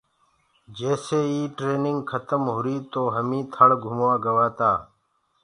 [0.77, 4.71] جيسي هيِ ٽرينگ کتم هُري تو همي ٿݪ گھموآ گوآتا۔